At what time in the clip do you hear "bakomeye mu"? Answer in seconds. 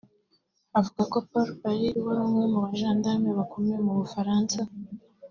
3.39-3.93